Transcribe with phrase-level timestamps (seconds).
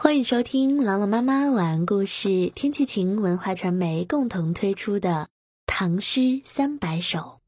[0.00, 5.10] 欢迎收听朗朗妈妈晚安故事，天气晴文化传媒共同推出的
[5.66, 7.40] 《唐诗三百首》。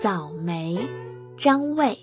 [0.00, 0.78] 早梅，
[1.36, 1.98] 张卫。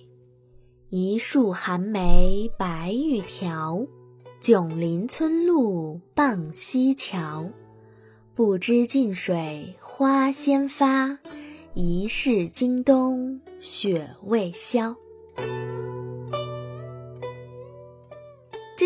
[0.90, 3.88] 一树寒梅白玉条，
[4.42, 7.50] 迥临村路傍溪桥。
[8.36, 11.20] 不知近水花先发，
[11.74, 14.94] 疑是今冬雪未消。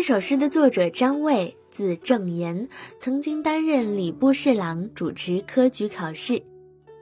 [0.02, 6.42] 这首诗的作者张卫，字正言，曾经担任礼部侍郎，主持科举考试。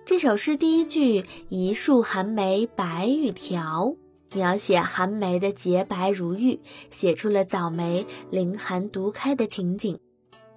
[0.05, 3.97] 这首诗第一句“一树寒梅白玉条”，
[4.35, 9.99] 描写寒梅的洁白如玉，写出了早梅凌寒独开的情景。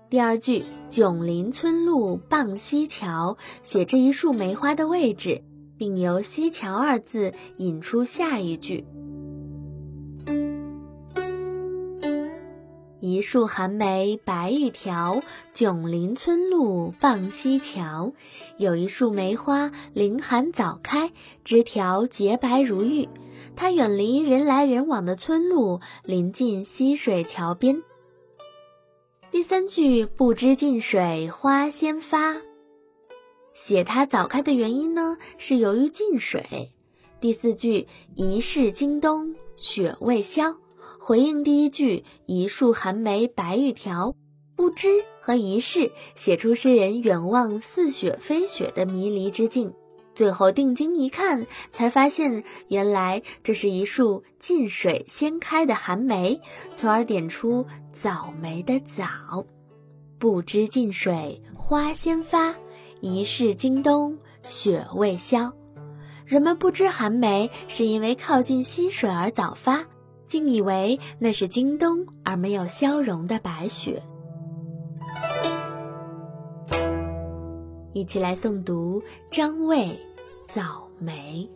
[0.09, 5.45] 第二句“迥临村路傍溪桥”，写这一束梅花的位置，
[5.77, 8.83] 并由“溪桥”二字引出下一句。
[13.05, 15.23] 一树寒梅白玉条，
[15.53, 18.13] 迥临村路傍溪桥。
[18.55, 21.11] 有一树梅花凌寒早开，
[21.43, 23.09] 枝条洁白如玉。
[23.57, 27.83] 它远离人来人往的村路，临近溪水桥边。
[29.31, 32.37] 第三句不知近水花先发，
[33.53, 36.71] 写它早开的原因呢，是由于近水。
[37.19, 40.55] 第四句疑是经冬雪未消。
[41.05, 44.15] 回应第一句“一树寒梅白玉条”，
[44.55, 44.87] 不知
[45.19, 49.73] 和疑是写出诗人远望似雪非雪的迷离之境。
[50.15, 56.39] 最后定睛一看，才发现原来这是一树近水先开的寒梅，
[56.73, 59.45] 从而点出早梅的早。
[60.17, 62.55] 不知近水花先发，
[63.01, 65.51] 疑是今冬雪未消。
[66.25, 69.85] 人们不知寒梅是因为靠近溪水而早发。
[70.34, 74.02] 竟以为那是京东而没有消融的白雪。
[77.94, 79.77] 一起来诵读张卫
[80.48, 81.48] 《早梅》。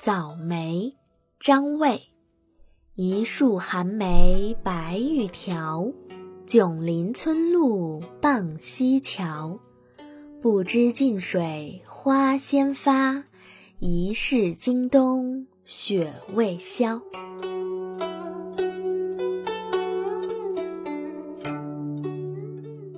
[0.00, 0.92] 早梅，
[1.38, 2.02] 张卫。
[2.96, 5.86] 一树寒梅白玉条，
[6.48, 9.60] 迥临村路傍溪桥。
[10.42, 11.82] 不知近水。
[11.86, 13.22] 花先发，
[13.78, 17.00] 疑是今冬雪未消。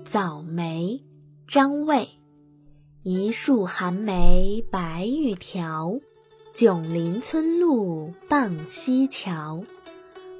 [0.06, 1.02] 早梅，
[1.46, 2.08] 张卫。
[3.02, 6.00] 一树寒梅白玉条，
[6.54, 9.62] 迥临村路傍溪桥。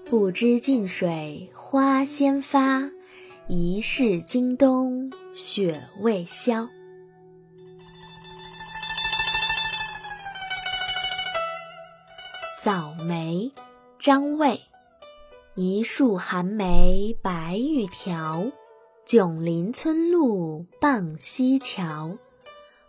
[0.06, 2.90] 不知近水花先发，
[3.46, 6.66] 疑是今冬雪未消。
[12.64, 13.52] 早梅，
[13.98, 14.58] 张卫。
[15.54, 18.46] 一树寒梅白玉条，
[19.06, 22.16] 迥临村路傍溪桥。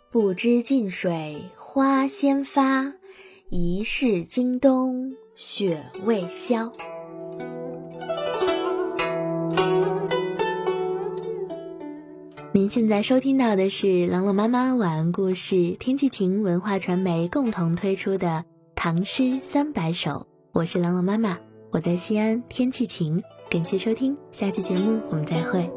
[0.09, 2.94] 不知近水花先发，
[3.50, 6.72] 疑是今冬雪未消。
[12.53, 18.46] 您现在收听到的是朗朗妈妈晚安故事，天气晴文化传媒共同推出的。
[18.85, 21.40] 唐诗三百首，我是朗朗妈妈，
[21.72, 23.19] 我在西安，天气晴，
[23.50, 25.68] 感谢收听，下期节目我们再会。